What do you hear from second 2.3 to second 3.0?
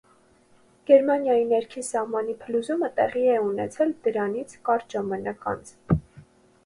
փլուզումը